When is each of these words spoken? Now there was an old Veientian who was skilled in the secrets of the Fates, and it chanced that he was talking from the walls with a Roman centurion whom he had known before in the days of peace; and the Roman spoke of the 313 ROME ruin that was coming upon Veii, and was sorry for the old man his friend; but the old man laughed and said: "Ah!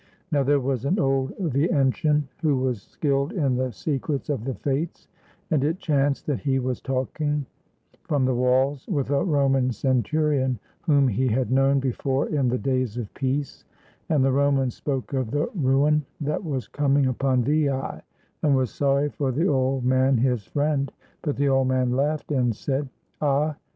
Now 0.31 0.41
there 0.41 0.59
was 0.59 0.83
an 0.85 0.97
old 0.97 1.31
Veientian 1.37 2.23
who 2.41 2.57
was 2.57 2.81
skilled 2.81 3.33
in 3.33 3.55
the 3.55 3.69
secrets 3.71 4.29
of 4.29 4.45
the 4.45 4.55
Fates, 4.55 5.07
and 5.51 5.63
it 5.63 5.77
chanced 5.77 6.25
that 6.25 6.39
he 6.39 6.57
was 6.57 6.81
talking 6.81 7.45
from 8.01 8.25
the 8.25 8.33
walls 8.33 8.87
with 8.87 9.11
a 9.11 9.23
Roman 9.23 9.71
centurion 9.71 10.57
whom 10.81 11.07
he 11.07 11.27
had 11.27 11.51
known 11.51 11.79
before 11.79 12.27
in 12.29 12.47
the 12.47 12.57
days 12.57 12.97
of 12.97 13.13
peace; 13.13 13.63
and 14.09 14.25
the 14.25 14.31
Roman 14.31 14.71
spoke 14.71 15.13
of 15.13 15.27
the 15.27 15.45
313 15.51 15.51
ROME 15.63 15.71
ruin 15.79 16.05
that 16.19 16.43
was 16.43 16.67
coming 16.67 17.05
upon 17.05 17.43
Veii, 17.43 17.67
and 18.41 18.55
was 18.55 18.73
sorry 18.73 19.09
for 19.09 19.31
the 19.31 19.45
old 19.45 19.85
man 19.85 20.17
his 20.17 20.45
friend; 20.47 20.91
but 21.21 21.35
the 21.37 21.47
old 21.49 21.67
man 21.67 21.91
laughed 21.91 22.31
and 22.31 22.55
said: 22.55 22.89
"Ah! 23.21 23.55